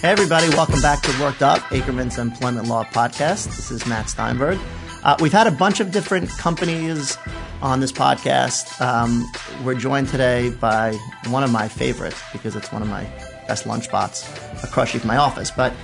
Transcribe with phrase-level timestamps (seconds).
[0.00, 3.44] Hey, everybody, welcome back to Worked Up, Ackerman's Employment Law Podcast.
[3.44, 4.58] This is Matt Steinberg.
[5.04, 7.18] Uh, we've had a bunch of different companies
[7.60, 8.80] on this podcast.
[8.80, 9.30] Um,
[9.62, 10.94] we're joined today by
[11.26, 13.04] one of my favorites because it's one of my
[13.46, 14.26] best lunch spots
[14.64, 15.74] across from my office, but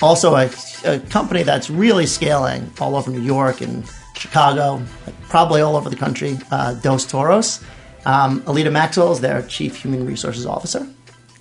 [0.00, 0.48] also a,
[0.84, 4.80] a, company that's really scaling all over New York and Chicago,
[5.28, 7.60] probably all over the country, uh, Dos Toros.
[8.06, 10.86] Um, Alita Maxwell is their Chief Human Resources Officer.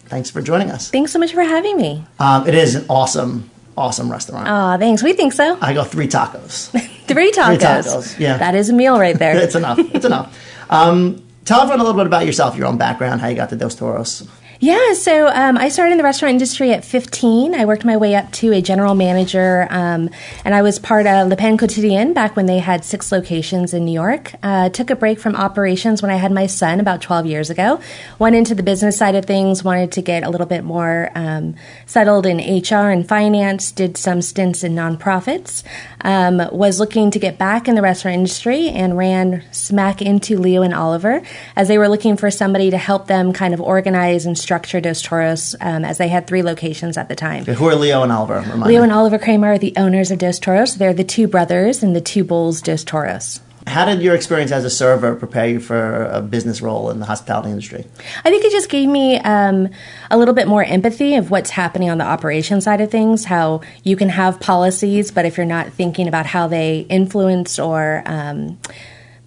[0.07, 0.89] Thanks for joining us.
[0.89, 2.05] Thanks so much for having me.
[2.19, 4.47] Um, it is an awesome, awesome restaurant.
[4.49, 5.01] Oh, thanks.
[5.01, 5.57] We think so.
[5.61, 6.69] I go three tacos.
[7.07, 7.45] three tacos.
[7.45, 8.19] Three tacos.
[8.19, 9.35] Yeah, that is a meal right there.
[9.43, 9.79] it's enough.
[9.79, 10.37] It's enough.
[10.69, 13.55] Um, tell everyone a little bit about yourself, your own background, how you got to
[13.55, 14.27] Dos Toros.
[14.63, 17.53] Yeah, so um, I started in the restaurant industry at 15.
[17.53, 20.09] I worked my way up to a general manager, um,
[20.45, 23.83] and I was part of Le Pain Quotidien back when they had six locations in
[23.83, 24.35] New York.
[24.41, 27.81] Uh, took a break from operations when I had my son about 12 years ago.
[28.19, 31.55] Went into the business side of things, wanted to get a little bit more um,
[31.85, 35.63] settled in HR and finance, did some stints in nonprofits,
[36.05, 40.61] um, was looking to get back in the restaurant industry, and ran smack into Leo
[40.61, 41.21] and Oliver
[41.57, 44.79] as they were looking for somebody to help them kind of organize and structure structure
[44.79, 47.41] Dos Toros um, as they had three locations at the time.
[47.41, 48.41] Okay, who are Leo and Oliver?
[48.41, 48.83] Remind Leo me.
[48.83, 50.75] and Oliver Kremer are the owners of Dos Toros.
[50.75, 53.39] They're the two brothers and the two bulls Dos Toros.
[53.65, 57.07] How did your experience as a server prepare you for a business role in the
[57.07, 57.87] hospitality industry?
[58.23, 59.69] I think it just gave me um,
[60.11, 63.61] a little bit more empathy of what's happening on the operation side of things, how
[63.83, 68.59] you can have policies, but if you're not thinking about how they influence or um,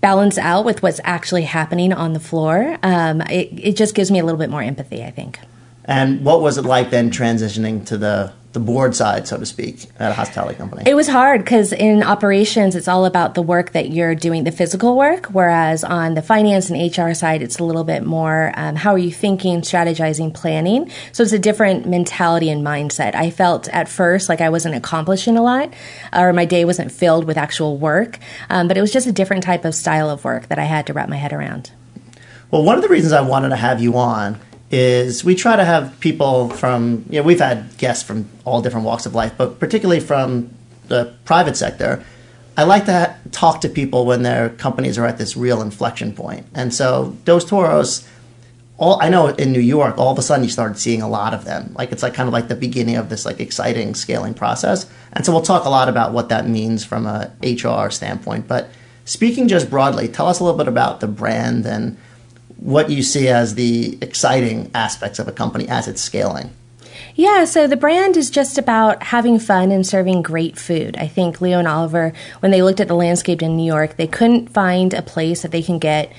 [0.07, 4.21] balance out with what's actually happening on the floor, um, it, it just gives me
[4.21, 5.41] a little bit more empathy, I think.
[5.85, 9.85] And what was it like then transitioning to the the board side, so to speak,
[9.99, 10.83] at a hospitality company?
[10.87, 14.51] It was hard because in operations, it's all about the work that you're doing, the
[14.51, 15.27] physical work.
[15.27, 18.99] Whereas on the finance and HR side, it's a little bit more um, how are
[18.99, 20.91] you thinking, strategizing, planning.
[21.13, 23.15] So it's a different mentality and mindset.
[23.15, 25.75] I felt at first like I wasn't accomplishing a lot,
[26.15, 28.19] or my day wasn't filled with actual work.
[28.49, 30.87] Um, but it was just a different type of style of work that I had
[30.87, 31.73] to wrap my head around.
[32.51, 34.41] Well, one of the reasons I wanted to have you on
[34.71, 38.85] is we try to have people from you know we've had guests from all different
[38.85, 40.51] walks of life but particularly from
[40.89, 42.05] the private sector.
[42.59, 46.15] I like to ha- talk to people when their companies are at this real inflection
[46.15, 46.47] point.
[46.55, 48.07] And so Dos Toros
[48.79, 51.33] all i know in new york all of a sudden you started seeing a lot
[51.33, 51.73] of them.
[51.79, 54.91] Like it's like kind of like the beginning of this like exciting scaling process.
[55.13, 58.47] And so we'll talk a lot about what that means from a hr standpoint.
[58.49, 58.71] But
[59.05, 61.97] speaking just broadly tell us a little bit about the brand and
[62.59, 66.51] what you see as the exciting aspects of a company as it's scaling.
[67.15, 70.97] Yeah, so the brand is just about having fun and serving great food.
[70.99, 74.07] I think Leo and Oliver, when they looked at the landscape in New York, they
[74.07, 76.13] couldn't find a place that they can get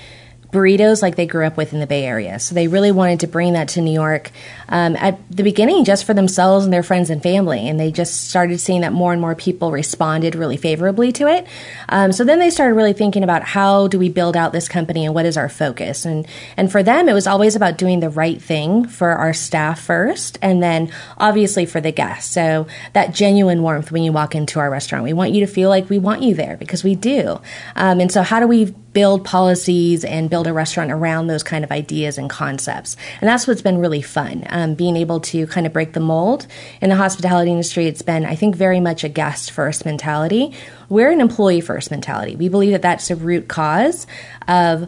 [0.52, 2.40] burritos like they grew up with in the Bay Area.
[2.40, 4.32] So they really wanted to bring that to New York
[4.70, 7.68] um, at the beginning just for themselves and their friends and family.
[7.68, 11.46] And they just started seeing that more and more people responded really favorably to it.
[11.90, 15.06] Um, so then they started really thinking about how do we build out this company
[15.06, 16.06] and what is our focus.
[16.06, 16.26] And,
[16.56, 20.40] and for them, it was always about doing the right thing for our staff first
[20.42, 22.34] and then obviously for the guests.
[22.34, 25.04] So that genuine warmth when you walk into our restaurant.
[25.04, 27.42] We want you to feel like we want you there because we do.
[27.76, 31.64] Um, and so how do we build policies and build a restaurant around those kind
[31.64, 32.96] of ideas and concepts.
[33.22, 36.46] And that's what's been really fun, um, being able to kind of break the mold.
[36.82, 40.54] In the hospitality industry, it's been, I think, very much a guest first mentality.
[40.90, 42.36] We're an employee first mentality.
[42.36, 44.06] We believe that that's the root cause
[44.48, 44.88] of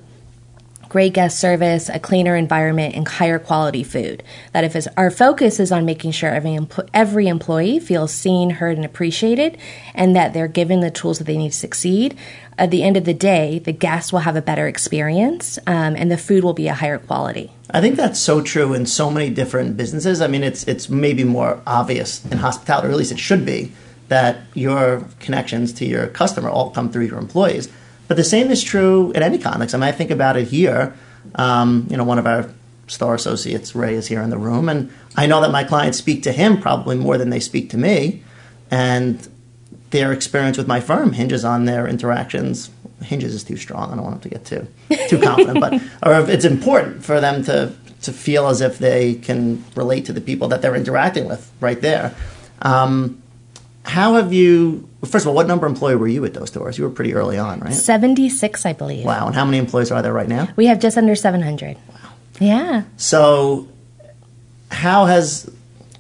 [0.90, 4.24] great guest service, a cleaner environment, and higher quality food.
[4.54, 6.60] That if our focus is on making sure every,
[6.94, 9.58] every employee feels seen, heard, and appreciated,
[9.94, 12.18] and that they're given the tools that they need to succeed,
[12.58, 16.12] at the end of the day, the guests will have a better experience um, and
[16.12, 17.52] the food will be a higher quality.
[17.72, 20.22] I think that's so true in so many different businesses.
[20.22, 23.72] I mean, it's it's maybe more obvious in hospitality, or at least it should be,
[24.10, 27.70] that your connections to your customer all come through your employees.
[28.10, 29.74] But the same is true in any context.
[29.74, 30.94] I mean, I think about it here.
[31.36, 32.50] Um, you know, one of our
[32.88, 36.24] star associates, Ray, is here in the room, and I know that my clients speak
[36.24, 38.24] to him probably more than they speak to me.
[38.72, 39.28] And
[39.92, 42.70] their experience with my firm hinges on their interactions.
[43.02, 43.92] Hinges is too strong.
[43.92, 44.68] I don't want them to get too
[45.08, 45.74] too confident, but
[46.04, 50.22] or it's important for them to to feel as if they can relate to the
[50.22, 52.16] people that they're interacting with right there.
[52.62, 53.22] Um,
[53.86, 54.88] how have you?
[55.06, 56.78] First of all, what number employee were you at Dos Toros?
[56.78, 57.74] You were pretty early on, right?
[57.74, 59.06] Seventy six, I believe.
[59.06, 59.28] Wow!
[59.28, 60.50] And how many employees are there right now?
[60.56, 61.78] We have just under seven hundred.
[61.88, 62.12] Wow.
[62.40, 62.84] Yeah.
[62.98, 63.68] So,
[64.72, 65.50] how has?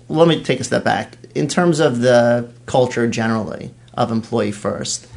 [0.09, 5.07] Let me take a step back in terms of the culture generally of employee first.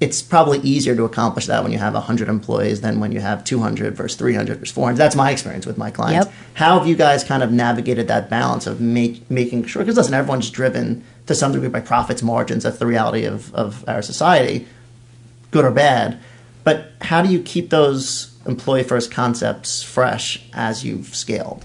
[0.00, 3.44] it's probably easier to accomplish that when you have 100 employees than when you have
[3.44, 4.96] 200 versus 300 versus 400.
[4.98, 6.26] That's my experience with my clients.
[6.26, 6.34] Yep.
[6.54, 9.82] How have you guys kind of navigated that balance of make, making sure?
[9.82, 12.64] Because listen, everyone's driven to some degree by profits, margins.
[12.64, 14.66] That's the reality of, of our society,
[15.50, 16.18] good or bad.
[16.64, 21.64] But how do you keep those employee first concepts fresh as you've scaled?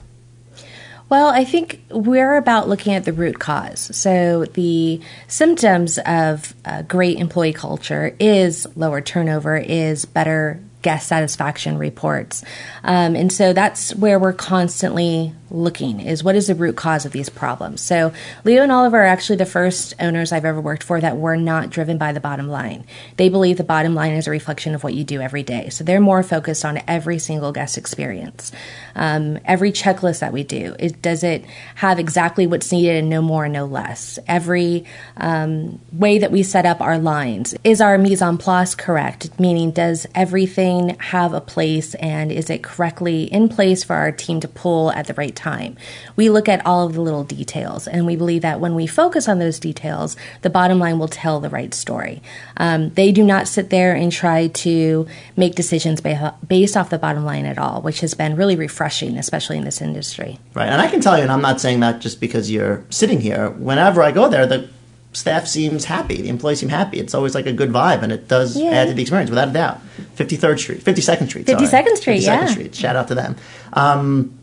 [1.10, 3.96] Well, I think we're about looking at the root cause.
[3.96, 6.54] So, the symptoms of
[6.88, 12.44] great employee culture is lower turnover, is better guest satisfaction reports.
[12.84, 17.12] Um, and so that's where we're constantly looking is what is the root cause of
[17.12, 17.82] these problems.
[17.82, 18.12] So
[18.44, 21.70] Leo and Oliver are actually the first owners I've ever worked for that were not
[21.70, 22.86] driven by the bottom line.
[23.18, 25.70] They believe the bottom line is a reflection of what you do every day.
[25.70, 28.52] So they're more focused on every single guest experience.
[28.96, 31.46] Um, every checklist that we do, it, does it
[31.76, 34.18] have exactly what's needed and no more, and no less?
[34.28, 34.86] Every
[35.18, 39.40] um, way that we set up our lines, is our mise en place correct?
[39.40, 44.40] Meaning, does everything have a place and is it correctly in place for our team
[44.40, 45.78] to pull at the right time.
[46.18, 49.30] We look at all of the little details, and we believe that when we focus
[49.30, 52.22] on those details, the bottom line will tell the right story.
[52.58, 55.08] Um, they do not sit there and try to
[55.38, 59.58] make decisions based off the bottom line at all, which has been really refreshing, especially
[59.58, 60.40] in this industry.
[60.54, 63.22] Right, and I can tell you, and I'm not saying that just because you're sitting
[63.22, 63.52] here.
[63.52, 64.68] Whenever I go there, the
[65.14, 66.22] staff seems happy.
[66.22, 67.00] The employees seem happy.
[67.00, 68.72] It's always like a good vibe, and it does yeah.
[68.72, 69.82] add to the experience without a doubt.
[70.16, 72.46] 53rd Street, 52nd Street, 52nd Street, 52nd yeah.
[72.46, 72.76] Street.
[72.76, 73.36] Shout out to them.
[73.74, 74.37] Um,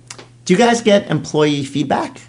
[0.44, 2.20] do you guys get employee feedback?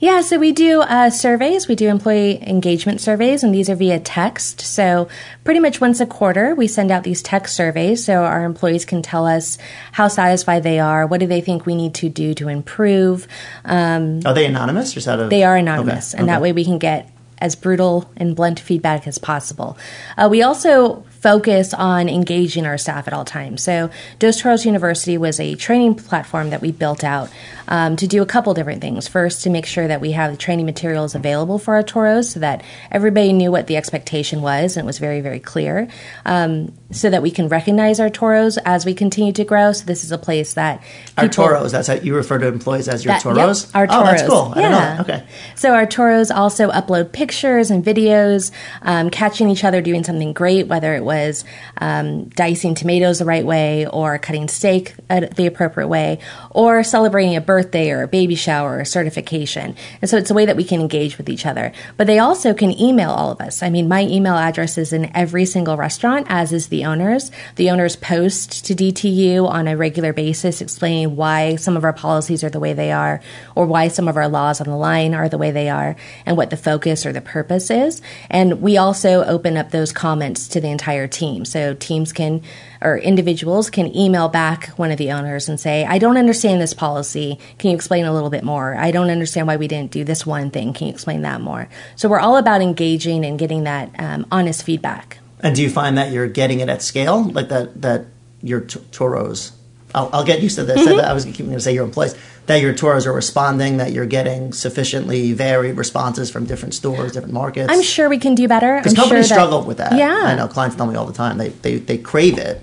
[0.00, 1.66] Yeah, so we do uh, surveys.
[1.66, 4.60] We do employee engagement surveys, and these are via text.
[4.60, 5.08] So,
[5.42, 9.02] pretty much once a quarter, we send out these text surveys so our employees can
[9.02, 9.58] tell us
[9.90, 13.26] how satisfied they are, what do they think we need to do to improve.
[13.64, 15.30] Um, are they anonymous or out of?
[15.30, 16.20] They are anonymous, okay.
[16.20, 16.34] and okay.
[16.34, 19.78] that way we can get as brutal and blunt feedback as possible.
[20.16, 23.62] Uh, we also focus on engaging our staff at all times.
[23.62, 27.30] So, Dos Toros University was a training platform that we built out
[27.68, 29.08] um, to do a couple different things.
[29.08, 32.40] First, to make sure that we have the training materials available for our toros so
[32.40, 35.88] that everybody knew what the expectation was and it was very, very clear.
[36.24, 39.72] Um, so that we can recognize our toros as we continue to grow.
[39.72, 40.82] So, this is a place that
[41.16, 43.66] our toros, that's how you refer to employees as your that, toros?
[43.66, 44.00] Yep, our toros.
[44.00, 44.52] Oh, that's cool.
[44.56, 44.98] I Yeah.
[45.00, 45.26] Okay.
[45.54, 48.50] So, our toros also upload pictures and videos,
[48.82, 51.44] um, catching each other doing something great, whether it was
[51.78, 56.18] um, dicing tomatoes the right way or cutting steak the appropriate way
[56.50, 59.76] or celebrating a birthday or a baby shower or a certification.
[60.00, 61.72] And so it's a way that we can engage with each other.
[61.96, 63.62] But they also can email all of us.
[63.62, 67.30] I mean, my email address is in every single restaurant, as is the owner's.
[67.56, 72.42] The owners post to DTU on a regular basis explaining why some of our policies
[72.42, 73.20] are the way they are
[73.54, 75.96] or why some of our laws on the line are the way they are
[76.26, 78.02] and what the focus or the purpose is.
[78.28, 81.44] And we also open up those comments to the entire team team.
[81.44, 82.42] So teams can,
[82.80, 86.74] or individuals can email back one of the owners and say, I don't understand this
[86.74, 87.38] policy.
[87.58, 88.76] Can you explain a little bit more?
[88.76, 90.72] I don't understand why we didn't do this one thing.
[90.72, 91.68] Can you explain that more?
[91.96, 95.18] So we're all about engaging and getting that um, honest feedback.
[95.40, 97.22] And do you find that you're getting it at scale?
[97.24, 98.06] Like that, that
[98.42, 99.52] your t- toros
[99.94, 100.80] I'll, I'll, get used to this.
[100.80, 101.00] Mm-hmm.
[101.00, 102.14] I was going to say your employees
[102.46, 107.34] that your tours are responding, that you're getting sufficiently varied responses from different stores, different
[107.34, 107.72] markets.
[107.72, 108.78] I'm sure we can do better.
[108.78, 109.96] Because companies sure struggle with that.
[109.96, 112.60] Yeah, I know clients tell me all the time they they, they crave it,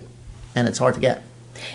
[0.54, 1.24] and it's hard to get.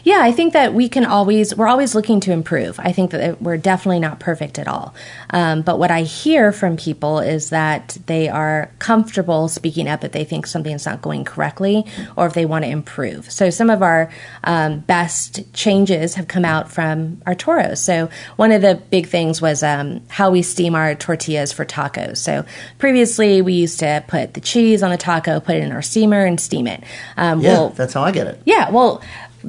[0.05, 2.79] Yeah, I think that we can always, we're always looking to improve.
[2.81, 4.95] I think that we're definitely not perfect at all.
[5.31, 10.13] Um, but what I hear from people is that they are comfortable speaking up if
[10.13, 13.31] they think something's not going correctly or if they want to improve.
[13.31, 14.11] So some of our
[14.45, 17.81] um, best changes have come out from our toros.
[17.81, 22.19] So one of the big things was um, how we steam our tortillas for tacos.
[22.19, 22.45] So
[22.79, 26.25] previously we used to put the cheese on the taco, put it in our steamer,
[26.25, 26.83] and steam it.
[27.17, 28.41] Um, yeah, well, that's how I get it.
[28.45, 29.03] Yeah, well,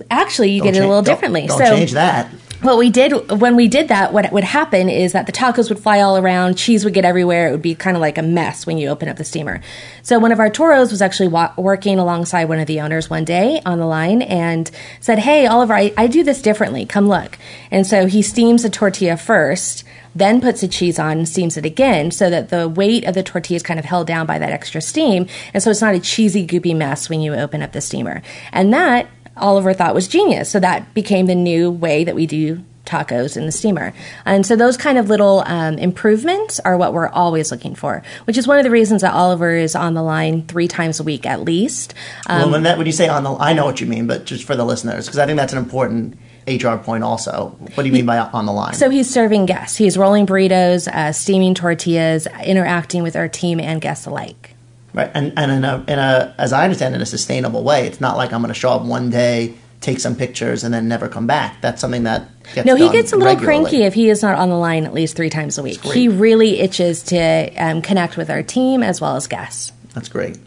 [0.09, 1.47] actually you don't get it a little differently.
[1.47, 2.31] Don't, don't so change that.
[2.61, 5.79] What we did when we did that, what would happen is that the tacos would
[5.79, 7.47] fly all around, cheese would get everywhere.
[7.47, 9.61] It would be kind of like a mess when you open up the steamer.
[10.03, 13.25] So one of our toros was actually wa- working alongside one of the owners one
[13.25, 14.69] day on the line and
[14.99, 16.85] said, "Hey, Oliver, I, I do this differently.
[16.85, 17.39] Come look."
[17.71, 19.83] And so he steams the tortilla first
[20.13, 23.23] then puts the cheese on and steams it again so that the weight of the
[23.23, 25.27] tortilla is kind of held down by that extra steam.
[25.53, 28.21] And so it's not a cheesy, goopy mess when you open up the steamer.
[28.51, 29.07] And that
[29.37, 30.49] Oliver thought was genius.
[30.49, 33.93] So that became the new way that we do tacos in the steamer.
[34.25, 38.37] And so those kind of little um, improvements are what we're always looking for, which
[38.37, 41.25] is one of the reasons that Oliver is on the line three times a week
[41.25, 41.93] at least.
[42.27, 44.25] Um, well, when, that, when you say on the, I know what you mean, but
[44.25, 47.55] just for the listeners, because I think that's an important HR point also.
[47.59, 48.73] What do you mean by on the line?
[48.73, 49.77] So he's serving guests.
[49.77, 54.55] He's rolling burritos, uh, steaming tortillas, interacting with our team and guests alike.
[54.93, 57.87] Right, and and in a, in a as I understand, in a sustainable way.
[57.87, 60.87] It's not like I'm going to show up one day, take some pictures, and then
[60.87, 61.61] never come back.
[61.61, 63.61] That's something that gets No, he gets a little regularly.
[63.63, 65.81] cranky if he is not on the line at least three times a week.
[65.81, 69.71] He really itches to um, connect with our team as well as guests.
[69.93, 70.37] That's great.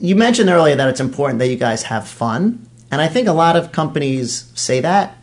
[0.00, 3.32] You mentioned earlier that it's important that you guys have fun, and I think a
[3.32, 5.14] lot of companies say that.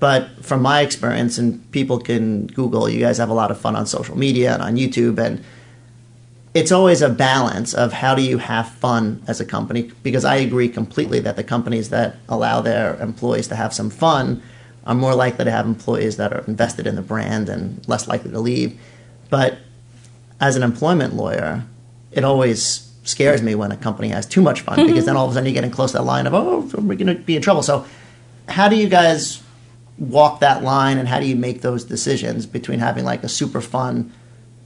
[0.00, 3.74] But from my experience, and people can Google, you guys have a lot of fun
[3.74, 5.42] on social media and on YouTube, and
[6.58, 9.92] it's always a balance of how do you have fun as a company.
[10.02, 14.42] Because I agree completely that the companies that allow their employees to have some fun
[14.84, 18.32] are more likely to have employees that are invested in the brand and less likely
[18.32, 18.78] to leave.
[19.30, 19.58] But
[20.40, 21.64] as an employment lawyer,
[22.10, 25.30] it always scares me when a company has too much fun because then all of
[25.30, 27.42] a sudden you're getting close to that line of oh we're going to be in
[27.42, 27.62] trouble.
[27.62, 27.86] So
[28.48, 29.42] how do you guys
[29.96, 33.60] walk that line and how do you make those decisions between having like a super
[33.60, 34.12] fun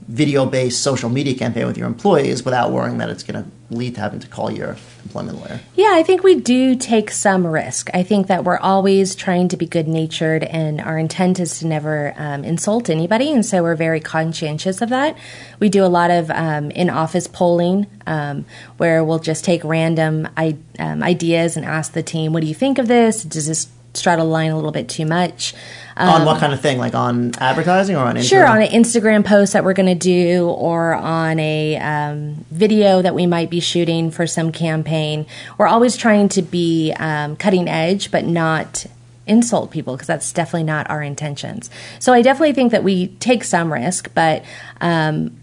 [0.07, 3.95] video based social media campaign with your employees without worrying that it's going to lead
[3.95, 5.59] to having to call your employment lawyer?
[5.75, 7.89] Yeah, I think we do take some risk.
[7.93, 11.67] I think that we're always trying to be good natured, and our intent is to
[11.67, 15.17] never um, insult anybody, and so we're very conscientious of that.
[15.59, 18.45] We do a lot of um, in office polling um,
[18.77, 22.55] where we'll just take random I- um, ideas and ask the team, What do you
[22.55, 23.23] think of this?
[23.23, 25.53] Does this straddle the line a little bit too much?
[25.95, 26.77] On what kind of thing?
[26.77, 29.95] Like on advertising or on Um, Sure, on an Instagram post that we're going to
[29.95, 35.25] do, or on a um, video that we might be shooting for some campaign.
[35.57, 38.85] We're always trying to be um, cutting edge, but not
[39.25, 41.69] insult people because that's definitely not our intentions.
[41.99, 44.43] So I definitely think that we take some risk, but
[44.81, 45.37] um,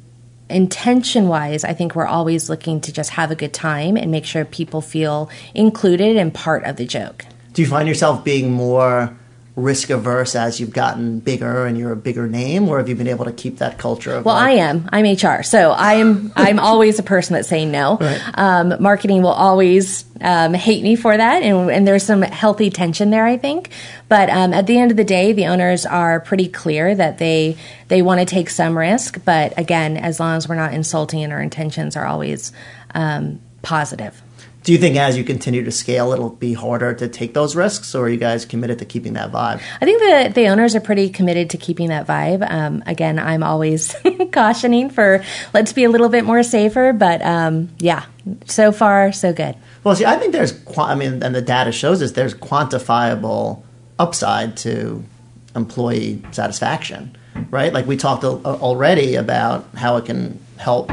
[0.50, 4.26] intention wise, I think we're always looking to just have a good time and make
[4.26, 7.24] sure people feel included and part of the joke.
[7.52, 9.16] Do you find yourself being more
[9.56, 13.08] risk averse as you've gotten bigger and you're a bigger name, or have you been
[13.08, 14.88] able to keep that culture of Well, like, I am.
[14.92, 17.98] I'm HR, so I'm I'm always a person that's saying no.
[17.98, 18.20] Right.
[18.34, 23.10] Um, marketing will always um, hate me for that, and, and there's some healthy tension
[23.10, 23.70] there, I think.
[24.08, 27.56] But um, at the end of the day, the owners are pretty clear that they
[27.88, 31.32] they want to take some risk, but again, as long as we're not insulting and
[31.32, 32.52] our intentions are always
[32.94, 34.22] um, positive.
[34.62, 37.94] Do you think as you continue to scale, it'll be harder to take those risks,
[37.94, 39.60] or are you guys committed to keeping that vibe?
[39.80, 42.48] I think the the owners are pretty committed to keeping that vibe.
[42.50, 43.94] Um, again, I'm always
[44.32, 45.24] cautioning for
[45.54, 48.04] let's be a little bit more safer, but um, yeah,
[48.44, 49.56] so far so good.
[49.82, 53.62] Well, see, I think there's, I mean, and the data shows us there's quantifiable
[53.98, 55.02] upside to
[55.56, 57.16] employee satisfaction,
[57.50, 57.72] right?
[57.72, 60.90] Like we talked already about how it can help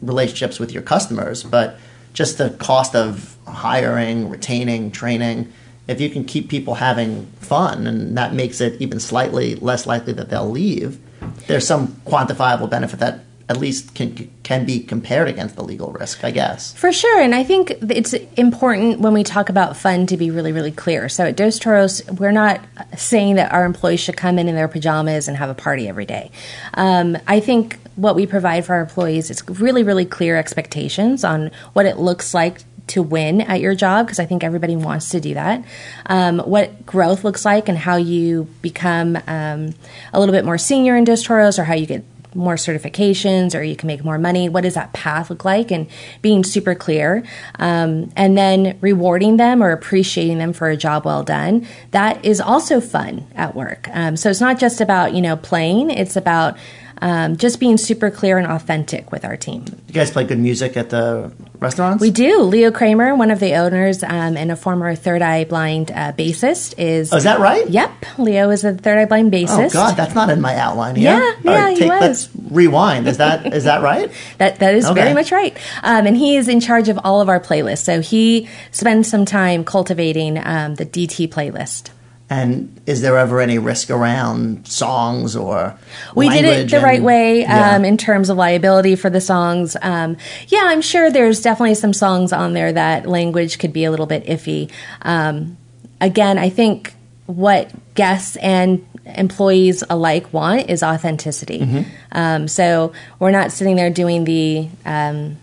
[0.00, 1.76] relationships with your customers, but
[2.14, 5.52] just the cost of hiring, retaining, training,
[5.86, 10.14] if you can keep people having fun and that makes it even slightly less likely
[10.14, 10.98] that they'll leave,
[11.46, 16.24] there's some quantifiable benefit that at least can can be compared against the legal risk,
[16.24, 16.72] I guess.
[16.74, 20.52] For sure, and I think it's important when we talk about fun to be really,
[20.52, 21.08] really clear.
[21.08, 22.60] So at Dos Toros, we're not
[22.96, 26.06] saying that our employees should come in in their pajamas and have a party every
[26.06, 26.30] day.
[26.74, 31.50] Um, I think what we provide for our employees is really, really clear expectations on
[31.74, 35.20] what it looks like to win at your job because I think everybody wants to
[35.20, 35.64] do that.
[36.06, 39.74] Um, what growth looks like and how you become um,
[40.12, 42.04] a little bit more senior in Dos Toros or how you get
[42.34, 44.48] more certifications or you can make more money.
[44.48, 45.70] What does that path look like?
[45.70, 45.88] And
[46.22, 47.24] being super clear.
[47.58, 51.66] Um, and then rewarding them or appreciating them for a job well done.
[51.92, 53.88] That is also fun at work.
[53.92, 56.56] Um, so it's not just about, you know, playing, it's about
[57.04, 59.66] um, just being super clear and authentic with our team.
[59.88, 62.00] You guys play good music at the restaurants?
[62.00, 62.40] We do.
[62.40, 66.74] Leo Kremer, one of the owners um, and a former Third Eye Blind uh, bassist,
[66.78, 67.12] is.
[67.12, 67.68] Oh, is that right?
[67.68, 69.66] Yep, Leo is a Third Eye Blind bassist.
[69.66, 71.10] Oh God, that's not in my outline here.
[71.10, 72.00] Yeah, yeah, he was.
[72.00, 73.06] Let's rewind.
[73.06, 74.10] Is that is that right?
[74.38, 74.94] That that is Okay.
[74.94, 75.54] very much right.
[75.82, 77.84] Um, and he is in charge of all of our playlists.
[77.84, 81.90] So he spends some time cultivating um, the DT playlist.
[82.30, 85.74] And is there ever any risk around songs or
[86.14, 87.76] We did it the right and- way Yeah.
[87.76, 89.76] um, in terms of liability for the songs.
[89.82, 90.16] Um,
[90.48, 94.06] yeah, I'm sure there's definitely some songs on there that language could be a little
[94.06, 94.70] bit iffy.
[95.02, 95.58] Um,
[96.00, 96.94] again, I think
[97.26, 101.60] what guests and employees alike want is authenticity.
[101.60, 101.82] Mm-hmm.
[102.12, 105.36] Um, so we're not sitting there doing the um,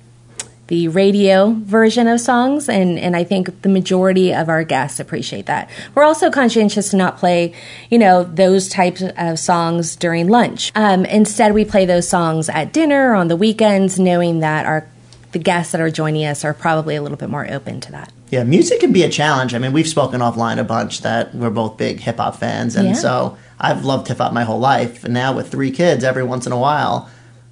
[0.72, 5.48] the radio version of songs, and, and I think the majority of our guests appreciate
[5.48, 5.70] that.
[5.94, 7.54] We're also conscientious to not play,
[7.90, 10.72] you know, those types of songs during lunch.
[10.74, 14.88] Um, instead, we play those songs at dinner or on the weekends, knowing that our
[15.34, 18.12] the guests that are joining us are probably a little bit more open to that.
[18.30, 19.54] Yeah, music can be a challenge.
[19.54, 22.88] I mean, we've spoken offline a bunch that we're both big hip hop fans, and
[22.90, 22.94] Yeah.
[22.94, 25.04] so I've loved hip hop my whole life.
[25.04, 27.10] And now with three kids, every once in a while,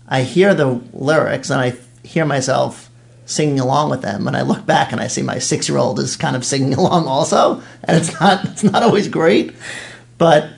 [0.07, 2.88] I hear the lyrics and I hear myself
[3.29, 6.00] singing along with them, and I look back and I see my six year old
[6.00, 9.53] is kind of singing along also, and it's not it's not always great,
[10.17, 10.50] but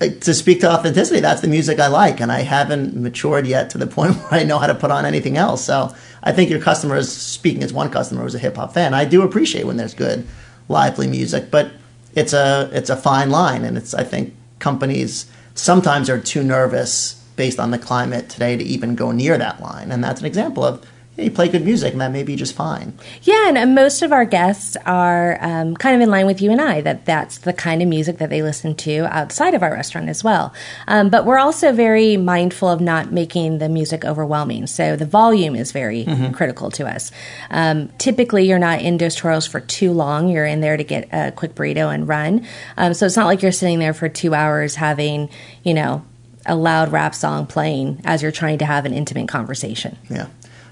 [0.00, 3.70] uh, to speak to authenticity, that's the music I like, and I haven't matured yet
[3.70, 5.64] to the point where I know how to put on anything else.
[5.64, 9.04] So I think your customers, speaking as one customer who's a hip hop fan, I
[9.04, 10.26] do appreciate when there's good,
[10.68, 11.72] lively music, but
[12.14, 17.14] it's a it's a fine line, and it's I think companies sometimes are too nervous
[17.36, 20.64] based on the climate today to even go near that line, and that's an example
[20.64, 20.84] of
[21.18, 22.96] you play good music and that may be just fine.
[23.22, 26.60] Yeah, and most of our guests are um, kind of in line with you and
[26.60, 30.08] I that that's the kind of music that they listen to outside of our restaurant
[30.08, 30.54] as well.
[30.86, 34.68] Um, but we're also very mindful of not making the music overwhelming.
[34.68, 36.32] So the volume is very mm-hmm.
[36.32, 37.10] critical to us.
[37.50, 40.28] Um, typically, you're not in Dos Toros for too long.
[40.28, 42.46] You're in there to get a quick burrito and run.
[42.76, 45.30] Um, so it's not like you're sitting there for two hours having,
[45.64, 46.04] you know,
[46.46, 49.98] a loud rap song playing as you're trying to have an intimate conversation.
[50.08, 50.28] Yeah.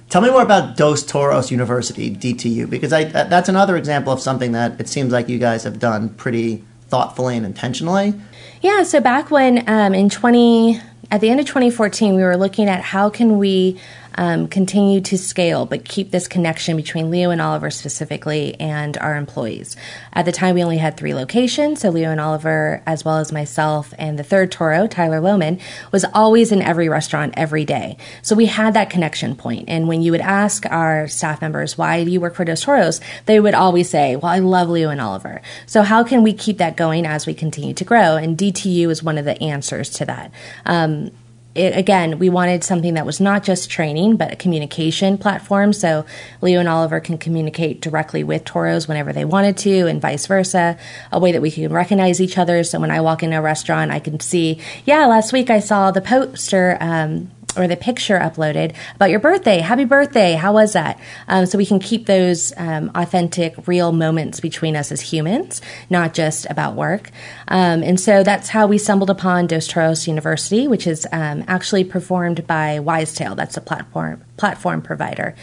[0.09, 4.53] Tell me more about Dos Toros University, DTU, because I, that's another example of something
[4.53, 8.15] that it seems like you guys have done pretty thoughtfully and intentionally.
[8.63, 12.69] Yeah, so back when um, in 20, at the end of 2014, we were looking
[12.69, 13.81] at how can we
[14.17, 19.17] um, continue to scale, but keep this connection between Leo and Oliver specifically and our
[19.17, 19.77] employees.
[20.13, 23.33] At the time, we only had three locations, so Leo and Oliver, as well as
[23.33, 25.61] myself and the third Toro, Tyler Lohman,
[25.93, 27.97] was always in every restaurant every day.
[28.23, 29.69] So we had that connection point.
[29.69, 33.01] And when you would ask our staff members, why do you work for Dos Toros?
[33.27, 35.43] They would always say, well, I love Leo and Oliver.
[35.67, 38.17] So how can we keep that going as we continue to grow?
[38.17, 40.31] And DTU is one of the answers to that.
[40.65, 41.11] Um,
[41.57, 45.73] it, again, we wanted something that was not just training, but a communication platform.
[45.73, 46.05] So
[46.41, 50.79] Leo and Oliver can communicate directly with Toros whenever they wanted to, and vice versa.
[51.13, 52.63] A way that we can recognize each other.
[52.65, 55.91] So when I walk in a restaurant, I can see, yeah, last week I saw
[55.91, 59.59] the poster um, or the picture uploaded about your birthday.
[59.59, 60.33] Happy birthday.
[60.35, 60.99] How was that?
[61.29, 66.15] Um, so we can keep those um, authentic, real moments between us as humans, not
[66.15, 67.11] just about work.
[67.49, 71.85] Um, and so that's how we stumbled upon Dos Toros University, which is um, actually
[71.85, 73.37] performed by Wisetail.
[73.37, 75.35] That's a platform platform provider.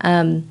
[0.00, 0.48] Um,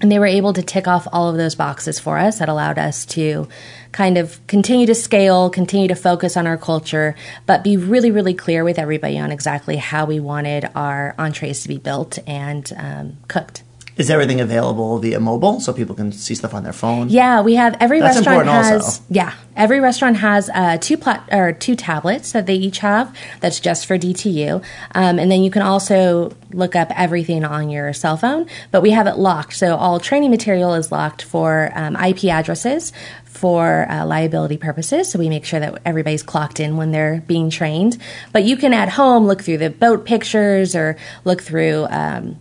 [0.00, 2.38] and they were able to tick off all of those boxes for us.
[2.38, 3.48] That allowed us to
[3.92, 7.14] kind of continue to scale, continue to focus on our culture,
[7.46, 11.68] but be really, really clear with everybody on exactly how we wanted our entrees to
[11.68, 13.62] be built and um, cooked.
[14.00, 17.10] Is everything available via mobile so people can see stuff on their phone?
[17.10, 19.02] Yeah, we have every That's restaurant has also.
[19.10, 23.14] yeah every restaurant has uh, two plat or two tablets that they each have.
[23.40, 27.92] That's just for DTU, um, and then you can also look up everything on your
[27.92, 28.48] cell phone.
[28.70, 32.94] But we have it locked, so all training material is locked for um, IP addresses
[33.26, 35.10] for uh, liability purposes.
[35.10, 37.98] So we make sure that everybody's clocked in when they're being trained.
[38.32, 41.86] But you can at home look through the boat pictures or look through.
[41.90, 42.38] Um,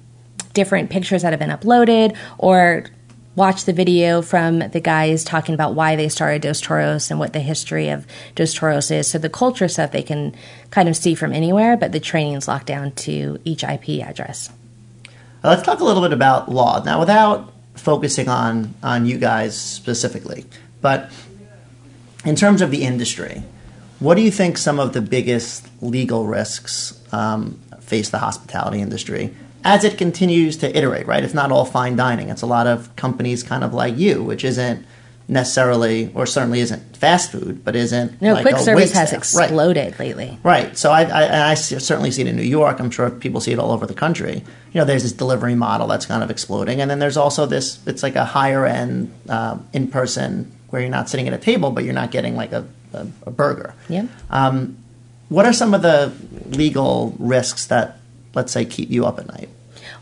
[0.53, 2.85] different pictures that have been uploaded or
[3.35, 7.31] watch the video from the guys talking about why they started Dos Toros and what
[7.31, 9.07] the history of Dos Toros is.
[9.07, 10.35] So the culture stuff they can
[10.71, 14.49] kind of see from anywhere, but the training is locked down to each IP address.
[15.41, 19.55] Uh, let's talk a little bit about law now, without focusing on on you guys
[19.57, 20.45] specifically,
[20.81, 21.09] but
[22.25, 23.41] in terms of the industry,
[23.99, 29.33] what do you think some of the biggest legal risks um, face the hospitality industry
[29.63, 31.24] as it continues to iterate, right?
[31.24, 32.30] It's not all fine dining.
[32.30, 34.86] It's a lot of companies kind of like you, which isn't
[35.30, 38.22] necessarily, or certainly isn't fast food, but isn't.
[38.22, 39.19] No, like quick service has staff.
[39.19, 40.00] exploded right.
[40.00, 40.39] lately.
[40.43, 40.76] Right.
[40.78, 42.80] So I, I, I, certainly see it in New York.
[42.80, 44.43] I'm sure people see it all over the country.
[44.74, 47.80] You know, there's this delivery model that's kind of exploding, and then there's also this.
[47.86, 51.72] It's like a higher end, uh, in person, where you're not sitting at a table,
[51.72, 53.76] but you're not getting like a, a, a burger.
[53.88, 54.08] Yeah.
[54.32, 54.78] Um,
[55.30, 56.12] what are some of the
[56.50, 57.98] legal risks that
[58.34, 59.50] let's say, keep you up at night?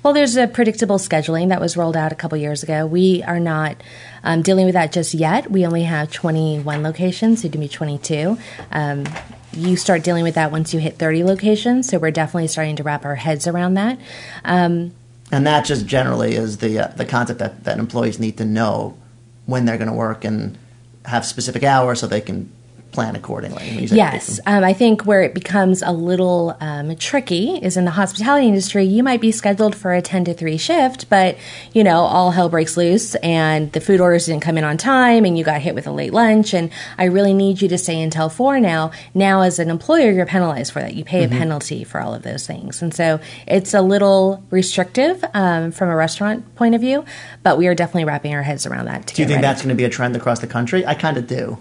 [0.03, 2.85] Well, there's a predictable scheduling that was rolled out a couple years ago.
[2.85, 3.77] We are not
[4.23, 5.49] um, dealing with that just yet.
[5.51, 8.37] We only have 21 locations, soon to be 22.
[8.71, 9.05] Um,
[9.53, 12.83] you start dealing with that once you hit 30 locations, so we're definitely starting to
[12.83, 13.99] wrap our heads around that.
[14.45, 14.93] Um,
[15.31, 18.97] and that just generally is the uh, the concept that, that employees need to know
[19.45, 20.57] when they're going to work and
[21.05, 22.51] have specific hours so they can
[22.91, 23.85] plan accordingly.
[23.85, 28.47] Yes, um, I think where it becomes a little um, tricky is in the hospitality
[28.47, 28.83] industry.
[28.83, 31.37] You might be scheduled for a ten to three shift, but
[31.73, 35.25] you know all hell breaks loose, and the food orders didn't come in on time,
[35.25, 38.01] and you got hit with a late lunch, and I really need you to stay
[38.01, 38.91] until four now.
[39.13, 40.95] Now, as an employer, you're penalized for that.
[40.95, 41.35] You pay mm-hmm.
[41.35, 45.89] a penalty for all of those things, and so it's a little restrictive um, from
[45.89, 47.05] a restaurant point of view.
[47.43, 49.07] But we are definitely wrapping our heads around that.
[49.07, 49.41] Do you think ready.
[49.41, 50.85] that's going to be a trend across the country?
[50.85, 51.57] I kind of do.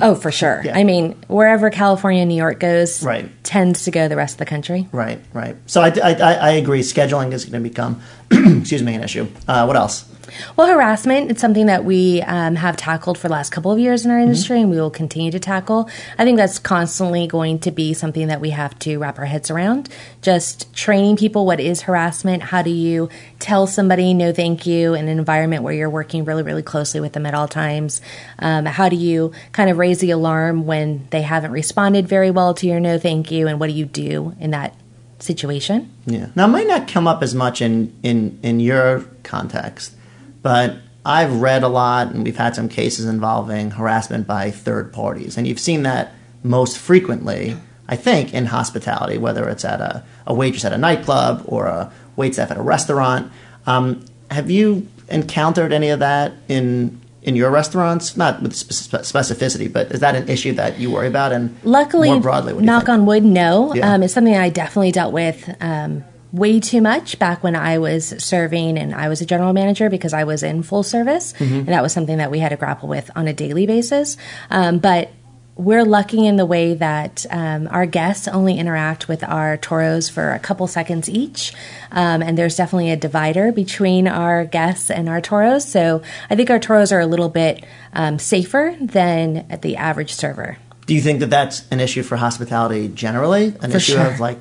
[0.00, 0.62] Oh, for sure.
[0.64, 0.76] Yeah.
[0.78, 3.28] I mean, wherever California and New York goes, Right.
[3.44, 4.88] tends to go the rest of the country.
[4.92, 5.56] Right, right.
[5.66, 6.80] So I, I, I I agree.
[6.80, 8.00] Scheduling is going to become,
[8.60, 9.26] excuse me, an issue.
[9.46, 10.10] Uh, what else?
[10.56, 14.04] Well, harassment, it's something that we um, have tackled for the last couple of years
[14.04, 14.28] in our Mm-hmm.
[14.28, 15.88] industry and we will continue to tackle.
[16.18, 19.50] I think that's constantly going to be something that we have to wrap our heads
[19.50, 19.88] around.
[20.22, 23.08] Just training people what is harassment, how do you
[23.38, 27.12] tell somebody no thank you in an environment where you're working really, really closely with
[27.12, 28.00] them at all times.
[28.38, 32.52] Um, how do you kind of raise the alarm when they haven't responded very well
[32.54, 34.74] to your no thank you, and what do you do in that
[35.18, 35.92] situation?
[36.06, 36.28] Yeah.
[36.34, 39.94] Now, it might not come up as much in, in, in your context,
[40.42, 45.36] but I've read a lot and we've had some cases involving harassment by third parties.
[45.36, 47.56] And you've seen that most frequently,
[47.88, 51.92] I think, in hospitality, whether it's at a, a waitress at a nightclub or a
[52.16, 53.32] waitstaff at a restaurant.
[53.66, 58.16] Um, have you encountered any of that in in your restaurants?
[58.16, 61.32] Not with specificity, but is that an issue that you worry about?
[61.32, 63.74] And Luckily, more broadly, what do you knock on wood, no.
[63.74, 63.92] Yeah.
[63.94, 68.14] Um, it's something I definitely dealt with um, way too much back when I was
[68.22, 71.54] serving and I was a general manager because I was in full service, Mm-hmm.
[71.54, 74.16] and that was something that we had to grapple with on a daily basis.
[74.50, 75.10] Um, but
[75.56, 80.32] we're lucky in the way that um, our guests only interact with our toros for
[80.32, 81.54] a couple seconds each.
[81.90, 85.66] Um, and there's definitely a divider between our guests and our toros.
[85.66, 87.64] So I think our toros are a little bit
[87.94, 90.58] um, safer than the average server.
[90.84, 93.54] Do you think that that's an issue for hospitality generally?
[93.60, 94.06] An For issue sure.
[94.06, 94.38] of like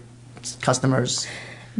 [0.62, 1.26] customers?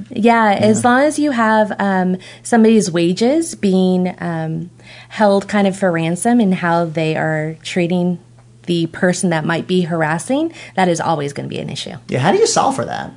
[0.10, 4.70] Yeah, as long as you have um, somebody's wages being um,
[5.10, 8.20] held kind of for ransom and how they are treating
[8.66, 11.96] the person that might be harassing, that is always going to be an issue.
[12.08, 13.12] Yeah, how do you solve for that?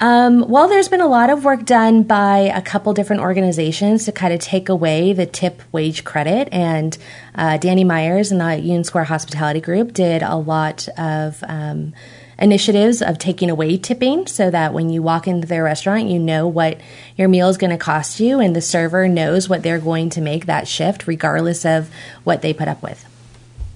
[0.00, 4.12] Um, well, there's been a lot of work done by a couple different organizations to
[4.12, 6.48] kind of take away the tip wage credit.
[6.50, 6.98] And
[7.36, 11.92] uh, Danny Myers and the Union Square Hospitality Group did a lot of um,
[12.36, 16.48] initiatives of taking away tipping so that when you walk into their restaurant, you know
[16.48, 16.80] what
[17.16, 20.20] your meal is going to cost you, and the server knows what they're going to
[20.20, 21.88] make that shift, regardless of
[22.24, 23.06] what they put up with.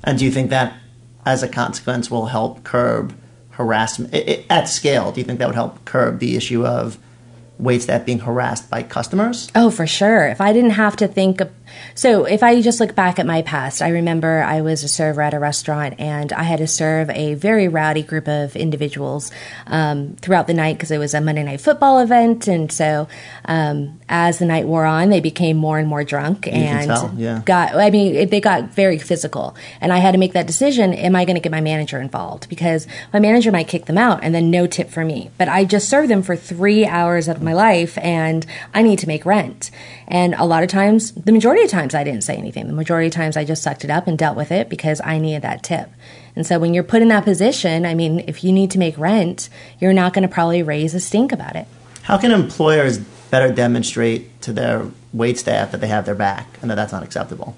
[0.06, 0.72] And do you think that,
[1.26, 3.14] as a consequence, will help curb
[3.50, 5.12] harassment i i at scale?
[5.12, 6.98] Do you think that would help curb the issue of
[7.60, 9.48] waitstaff being harassed by customers?
[9.54, 10.26] Oh, for sure.
[10.26, 11.50] If I didn't have to think of,
[11.94, 15.22] so if I just look back at my past, I remember I was a server
[15.22, 19.30] at a restaurant and I had to serve a very rowdy group of individuals
[19.66, 22.46] um, throughout the night because it was a Monday night football event.
[22.46, 23.08] And so
[23.46, 27.14] um, as the night wore on, they became more and more drunk can and tell,
[27.16, 27.42] yeah.
[27.44, 29.56] got, I mean, it, they got very physical.
[29.80, 32.48] And I had to make that decision am I going to get my manager involved?
[32.48, 35.30] Because my manager might kick them out and then no tip for me.
[35.38, 39.06] But I just served them for three hours of my life and I need to
[39.06, 39.70] make rent.
[40.06, 42.66] And a lot of times, the majority of times, I didn't say anything.
[42.66, 45.18] The majority of times, I just sucked it up and dealt with it because I
[45.18, 45.88] needed that tip.
[46.34, 48.98] And so, when you're put in that position, I mean, if you need to make
[48.98, 49.48] rent,
[49.80, 51.66] you're not going to probably raise a stink about it.
[52.02, 56.74] How can employers better demonstrate to their waitstaff that they have their back and that
[56.74, 57.56] that's not acceptable?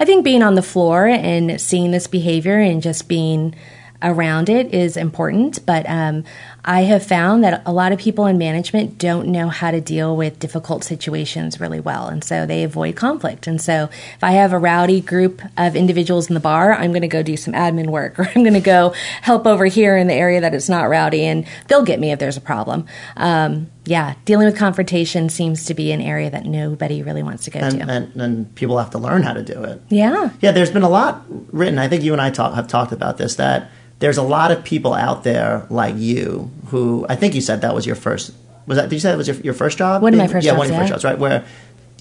[0.00, 3.54] I think being on the floor and seeing this behavior and just being
[4.02, 5.64] around it is important.
[5.66, 6.24] But um,
[6.64, 10.16] I have found that a lot of people in management don't know how to deal
[10.16, 12.08] with difficult situations really well.
[12.08, 13.46] And so they avoid conflict.
[13.46, 17.02] And so if I have a rowdy group of individuals in the bar, I'm going
[17.02, 20.06] to go do some admin work or I'm going to go help over here in
[20.06, 22.86] the area that it's not rowdy and they'll get me if there's a problem.
[23.16, 27.50] Um, yeah, dealing with confrontation seems to be an area that nobody really wants to
[27.50, 27.90] go And, to.
[27.90, 29.80] and, and people have to learn how to do it.
[29.88, 30.30] yeah.
[30.40, 31.78] Yeah, there's been a lot written.
[31.78, 33.36] I think you and I talk, have talked about this.
[33.36, 33.70] That
[34.00, 37.74] there's a lot of people out there like you who I think you said that
[37.74, 38.32] was your first.
[38.66, 38.88] Was that?
[38.90, 40.02] Did you say that was your, your first job?
[40.02, 41.18] One of my first yeah, jobs, one of your first jobs, right?
[41.18, 41.44] Where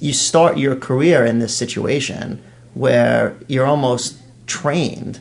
[0.01, 2.43] you start your career in this situation
[2.73, 4.17] where you're almost
[4.47, 5.19] trained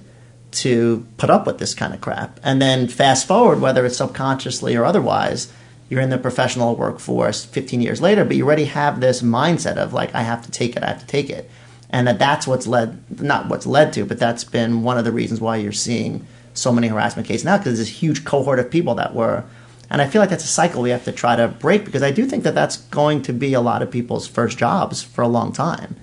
[0.51, 4.75] to put up with this kind of crap, and then fast forward, whether it's subconsciously
[4.77, 5.53] or otherwise.
[5.89, 9.93] You're in the professional workforce 15 years later, but you already have this mindset of
[9.93, 11.51] like, I have to take it, I have to take it.
[11.91, 15.13] And that that's what's led not what's led to but that's been one of the
[15.13, 18.69] reasons why you're seeing so many harassment cases now because there's this huge cohort of
[18.69, 19.45] people that were
[19.91, 22.11] and i feel like that's a cycle we have to try to break because i
[22.11, 25.29] do think that that's going to be a lot of people's first jobs for a
[25.29, 25.95] long time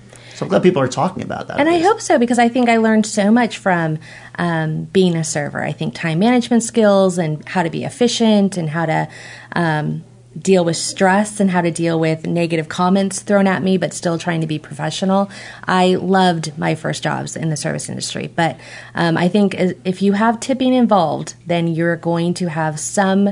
[0.42, 2.68] so i'm glad people are talking about that And I hope so because I think
[2.68, 4.00] I learned so much from
[4.40, 5.62] um, being a server.
[5.62, 9.08] I think time management skills and how to be efficient and how to
[9.56, 10.04] um,
[10.36, 14.18] deal with stress and how to deal with negative comments thrown at me, but still
[14.18, 15.30] trying to be professional.
[15.68, 18.28] I loved my first jobs in the service industry.
[18.36, 18.60] But
[18.96, 19.54] um, I think
[19.86, 23.30] if you have tipping involved, then you're going to have some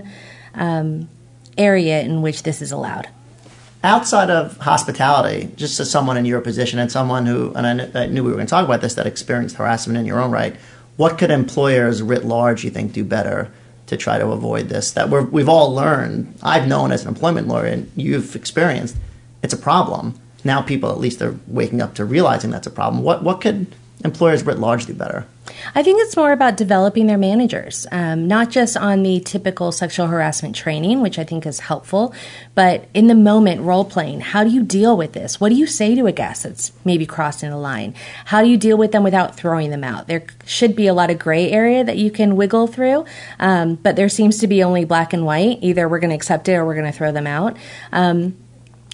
[0.53, 1.09] um,
[1.57, 3.07] area in which this is allowed.
[3.83, 7.97] Outside of hospitality, just as someone in your position and someone who, and I, kn-
[7.97, 10.31] I knew we were going to talk about this, that experienced harassment in your own
[10.31, 10.55] right,
[10.97, 13.51] what could employers writ large you think do better
[13.87, 14.91] to try to avoid this?
[14.91, 16.37] That we're, we've all learned.
[16.43, 18.97] I've known as an employment lawyer, and you've experienced.
[19.41, 20.19] It's a problem.
[20.43, 23.03] Now people at least are waking up to realizing that's a problem.
[23.03, 23.67] What what could
[24.03, 25.25] employers writ large do better?
[25.75, 30.07] I think it's more about developing their managers, um, not just on the typical sexual
[30.07, 32.13] harassment training, which I think is helpful,
[32.55, 34.21] but in the moment role playing.
[34.21, 35.39] How do you deal with this?
[35.39, 37.95] What do you say to a guest that's maybe crossing the line?
[38.25, 40.07] How do you deal with them without throwing them out?
[40.07, 43.05] There should be a lot of gray area that you can wiggle through,
[43.39, 45.59] um, but there seems to be only black and white.
[45.61, 47.57] Either we're going to accept it or we're going to throw them out.
[47.91, 48.35] Um,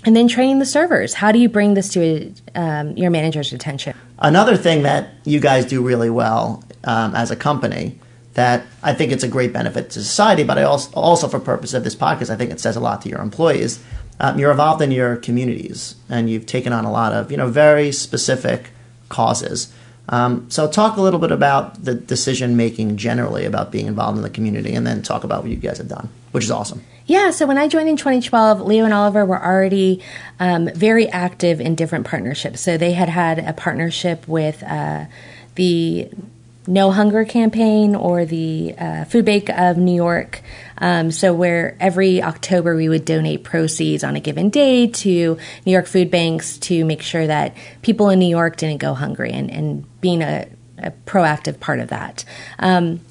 [0.05, 1.15] and then training the servers.
[1.15, 3.97] How do you bring this to um, your manager's attention?
[4.19, 7.99] Another thing that you guys do really well um, as a company
[8.35, 11.73] that I think it's a great benefit to society, but I also, also for purpose
[11.73, 13.83] of this podcast, I think it says a lot to your employees.
[14.19, 17.49] Um, you're involved in your communities, and you've taken on a lot of you know
[17.49, 18.69] very specific
[19.09, 19.73] causes.
[20.07, 24.23] Um, so talk a little bit about the decision making generally about being involved in
[24.23, 26.83] the community, and then talk about what you guys have done, which is awesome.
[27.07, 30.01] Yeah, so when I joined in 2012, Leo and Oliver were already
[30.39, 32.61] um, very active in different partnerships.
[32.61, 35.05] So they had had a partnership with uh,
[35.53, 36.09] the
[36.65, 40.41] No Hunger campaign or the uh, Food Bank of New York.
[40.79, 45.71] Um, so where every October we would donate proceeds on a given day to New
[45.71, 49.51] York food banks to make sure that people in New York didn't go hungry and,
[49.51, 50.47] and being a,
[50.79, 52.25] a proactive part of that.
[52.57, 53.01] Um,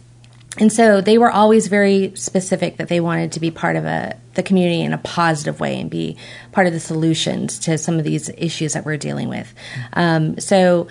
[0.59, 4.17] and so they were always very specific that they wanted to be part of a,
[4.35, 6.17] the community in a positive way and be
[6.53, 9.53] part of the solutions to some of these issues that we're dealing with.
[9.95, 10.87] Um, so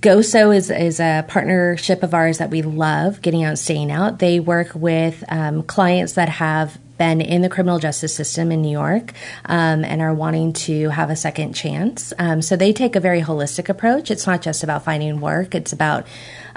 [0.00, 4.18] GOSO is, is a partnership of ours that we love, getting out and staying out.
[4.18, 8.70] They work with um, clients that have been in the criminal justice system in New
[8.70, 9.12] York
[9.46, 12.12] um, and are wanting to have a second chance.
[12.18, 14.10] Um, so they take a very holistic approach.
[14.10, 16.06] It's not just about finding work, it's about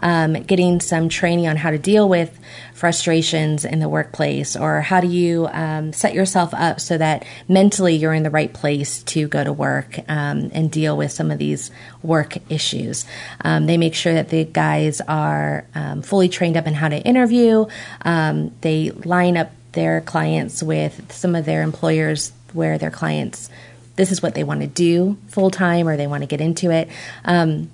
[0.03, 2.39] um, getting some training on how to deal with
[2.73, 7.95] frustrations in the workplace or how do you um, set yourself up so that mentally
[7.95, 11.37] you're in the right place to go to work um, and deal with some of
[11.37, 11.69] these
[12.01, 13.05] work issues.
[13.41, 15.65] Um, they make sure that the guys are
[16.01, 17.67] fully trained up in how to interview.
[18.03, 23.49] They line up their clients with some of their employers where their clients
[23.95, 26.71] this is what they want to do full time or they want to get into
[26.71, 26.89] it.
[27.25, 27.69] Um,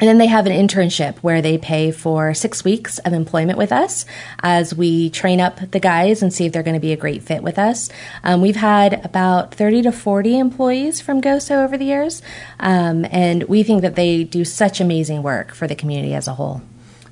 [0.00, 3.72] and then they have an internship where they pay for six weeks of employment with
[3.72, 4.06] us
[4.40, 7.24] as we train up the guys and see if they're going to be a great
[7.24, 7.90] fit with us.
[8.22, 12.22] Um, we've had about 30 to 40 employees from GOSO over the years,
[12.60, 16.34] um, and we think that they do such amazing work for the community as a
[16.34, 16.62] whole.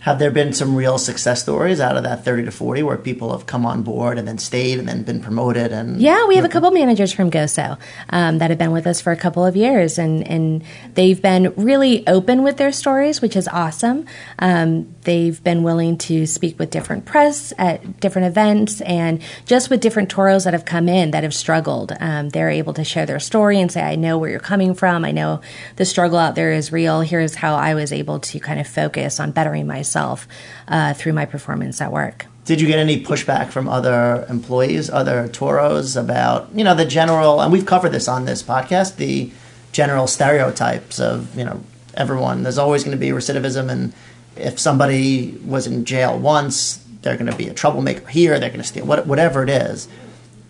[0.07, 3.33] Have there been some real success stories out of that 30 to 40 where people
[3.33, 5.73] have come on board and then stayed and then been promoted?
[5.73, 7.77] And Yeah, we have a couple managers from GOSO
[8.11, 10.62] um, that have been with us for a couple of years, and, and
[10.95, 14.07] they've been really open with their stories, which is awesome.
[14.38, 19.81] Um, they've been willing to speak with different press at different events and just with
[19.81, 21.90] different toros that have come in that have struggled.
[21.99, 25.05] Um, they're able to share their story and say, I know where you're coming from.
[25.05, 25.40] I know
[25.75, 27.01] the struggle out there is real.
[27.01, 30.29] Here's how I was able to kind of focus on bettering myself myself
[30.69, 32.27] uh, through my performance at work.
[32.45, 37.41] Did you get any pushback from other employees, other toros about you know the general?
[37.41, 38.97] And we've covered this on this podcast.
[38.97, 39.33] The
[39.73, 41.61] general stereotypes of you know
[41.95, 42.43] everyone.
[42.45, 43.93] There's always going to be recidivism, and
[44.37, 48.39] if somebody was in jail once, they're going to be a troublemaker here.
[48.39, 49.89] They're going to steal whatever it is.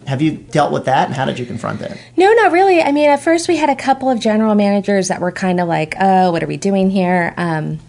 [0.07, 1.99] Have you dealt with that, and how did you confront it?
[2.17, 2.81] No, not really.
[2.81, 5.67] I mean, at first we had a couple of general managers that were kind of
[5.67, 7.81] like, "Oh, what are we doing here?" Um,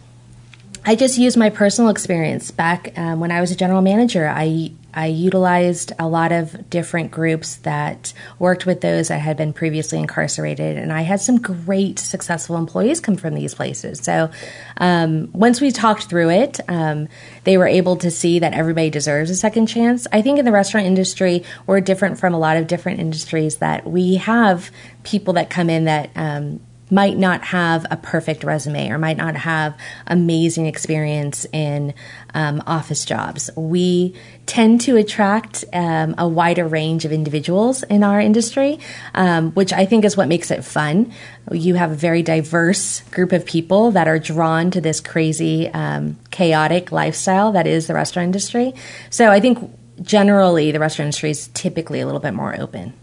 [0.87, 4.25] I just used my personal experience back um, when I was a general manager.
[4.25, 9.51] I I utilized a lot of different groups that worked with those that had been
[9.51, 13.99] previously incarcerated, and I had some great successful employees come from these places.
[13.99, 14.31] So
[14.77, 17.09] um, once we talked through it, um,
[17.43, 20.07] they were able to see that everybody deserves a second chance.
[20.13, 23.85] I think in the restaurant industry, we're different from a lot of different industries that
[23.85, 24.71] we have
[25.03, 29.35] people that come in that um, might not have a perfect resume or might not
[29.35, 31.93] have amazing experience in
[32.33, 33.49] um, office jobs.
[33.55, 38.79] We tend to attract um, a wider range of individuals in our industry,
[39.13, 41.11] um, which I think is what makes it fun.
[41.51, 46.17] You have a very diverse group of people that are drawn to this crazy, um,
[46.31, 48.73] chaotic lifestyle that is the restaurant industry.
[49.09, 49.59] So I think
[50.01, 52.93] generally the restaurant industry is typically a little bit more open.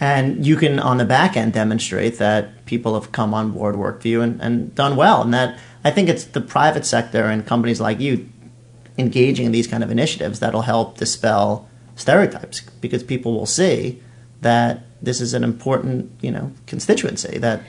[0.00, 4.22] And you can, on the back end, demonstrate that people have come on board, you,
[4.22, 5.22] and, and done well.
[5.22, 8.28] And that I think it's the private sector and companies like you
[8.96, 14.02] engaging in these kind of initiatives that'll help dispel stereotypes because people will see
[14.40, 17.62] that this is an important, you know, constituency that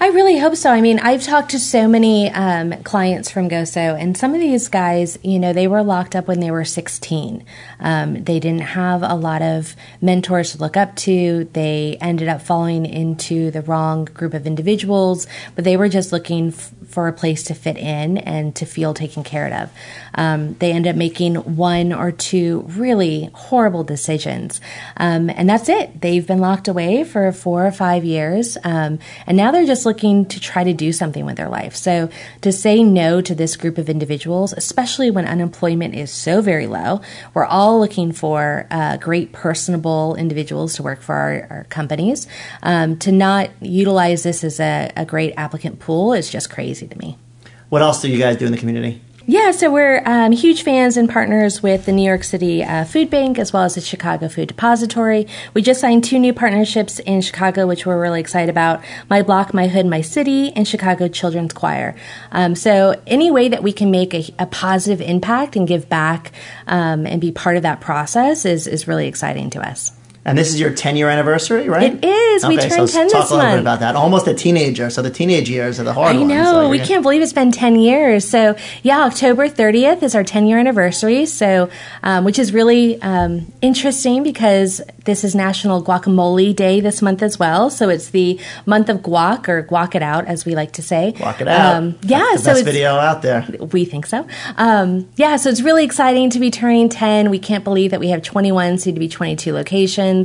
[0.00, 0.70] I really hope so.
[0.70, 4.68] I mean, I've talked to so many um, clients from GoSo, and some of these
[4.68, 7.44] guys, you know, they were locked up when they were 16.
[7.80, 11.50] Um, they didn't have a lot of mentors to look up to.
[11.52, 16.48] They ended up falling into the wrong group of individuals, but they were just looking
[16.48, 19.70] f- for a place to fit in and to feel taken care of.
[20.14, 24.60] Um, they end up making one or two really horrible decisions,
[24.96, 26.00] um, and that's it.
[26.00, 30.26] They've been locked away for four or five years, um, and now they're just looking
[30.26, 31.74] to try to do something with their life.
[31.74, 32.10] So
[32.42, 37.00] to say no to this group of individuals, especially when unemployment is so very low,
[37.34, 42.26] we're all looking for uh, great, personable individuals to work for our, our companies.
[42.62, 46.98] Um, to not utilize this as a, a great applicant pool is just crazy to
[46.98, 47.16] me.
[47.68, 49.02] What else do you guys do in the community?
[49.30, 53.10] Yeah, so we're um, huge fans and partners with the New York City uh, Food
[53.10, 55.26] Bank as well as the Chicago Food Depository.
[55.52, 59.52] We just signed two new partnerships in Chicago, which we're really excited about My Block,
[59.52, 61.94] My Hood, My City, and Chicago Children's Choir.
[62.32, 66.32] Um, so, any way that we can make a, a positive impact and give back
[66.66, 69.97] um, and be part of that process is, is really exciting to us.
[70.28, 71.94] And this is your 10 year anniversary, right?
[71.94, 72.44] It is.
[72.44, 73.56] Okay, we turned so 10 talk this a little month.
[73.56, 73.96] bit about that.
[73.96, 76.28] Almost a teenager, so the teenage years are the hard I ones.
[76.28, 76.52] know.
[76.52, 78.28] So we can't believe it's been 10 years.
[78.28, 81.24] So, yeah, October 30th is our 10 year anniversary.
[81.24, 81.70] So,
[82.02, 87.38] um, which is really um, interesting because this is National Guacamole Day this month as
[87.38, 87.70] well.
[87.70, 91.14] So, it's the month of guac or guac it out, as we like to say.
[91.20, 91.76] Walk it out.
[91.76, 93.46] Um, yeah, so best it's, video out there.
[93.72, 94.26] we think so.
[94.58, 97.30] Um, yeah, so it's really exciting to be turning 10.
[97.30, 100.17] We can't believe that we have 21, soon to be 22 locations.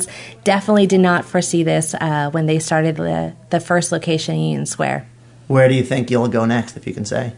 [0.44, 4.66] Definitely did not foresee this uh, when they started the, the first location in Union
[4.66, 5.08] Square.
[5.48, 7.34] Where do you think you'll go next, if you can say?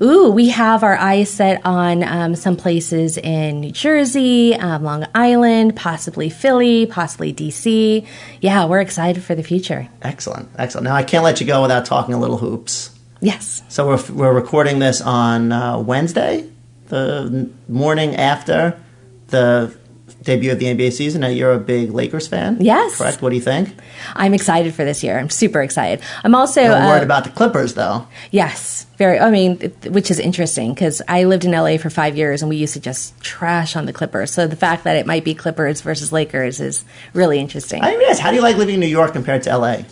[0.00, 5.06] Ooh, we have our eyes set on um, some places in New Jersey, um, Long
[5.14, 8.06] Island, possibly Philly, possibly DC.
[8.40, 9.88] Yeah, we're excited for the future.
[10.02, 10.84] Excellent, excellent.
[10.84, 12.90] Now, I can't let you go without talking a little hoops.
[13.20, 13.62] Yes.
[13.68, 16.48] So we're, we're recording this on uh, Wednesday,
[16.86, 18.80] the morning after
[19.28, 19.76] the
[20.22, 21.20] debut of the NBA season.
[21.20, 22.58] Now, you're a big Lakers fan.
[22.60, 22.98] Yes.
[22.98, 23.22] Correct?
[23.22, 23.74] What do you think?
[24.14, 25.18] I'm excited for this year.
[25.18, 26.00] I'm super excited.
[26.24, 28.06] I'm also I'm uh, worried about the Clippers, though.
[28.30, 29.18] Yes, very.
[29.18, 32.48] I mean, it- which is interesting because I lived in LA for five years and
[32.48, 34.30] we used to just trash on the Clippers.
[34.32, 37.82] So the fact that it might be Clippers versus Lakers is really interesting.
[37.82, 38.18] I mean, yes.
[38.18, 39.82] How do you like living in New York compared to LA?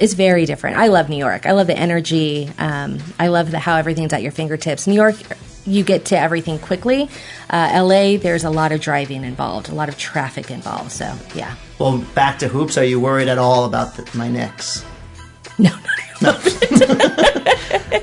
[0.00, 0.76] it's very different.
[0.76, 1.46] I love New York.
[1.46, 2.50] I love the energy.
[2.58, 4.88] Um, I love the, how everything's at your fingertips.
[4.88, 5.14] New York,
[5.66, 7.08] you get to everything quickly.
[7.50, 10.92] Uh, LA, there's a lot of driving involved, a lot of traffic involved.
[10.92, 12.76] So yeah, Well, back to hoops.
[12.78, 14.84] Are you worried at all about the, my Knicks?
[15.58, 15.70] no,
[16.22, 16.40] no, no.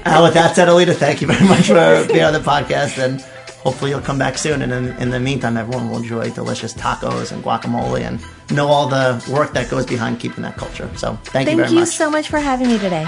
[0.04, 3.22] Uh, with that said, Alita, thank you very much for being on the podcast, and
[3.62, 4.62] hopefully you'll come back soon.
[4.64, 8.20] And in, in the meantime, everyone will enjoy delicious tacos and guacamole and
[8.56, 10.90] know all the work that goes behind keeping that culture.
[10.98, 11.90] So thank, you Thank very you much.
[11.90, 13.06] so much for having me today.